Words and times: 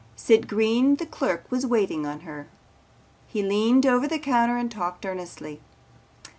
Sid 0.15 0.47
Green 0.47 0.95
the 0.95 1.05
clerk 1.05 1.45
was 1.51 1.63
waiting 1.63 2.07
on 2.07 2.21
her. 2.21 2.47
He 3.27 3.43
leaned 3.43 3.85
over 3.85 4.07
the 4.07 4.17
counter 4.17 4.57
and 4.57 4.71
talked 4.71 5.05
earnestly. 5.05 5.61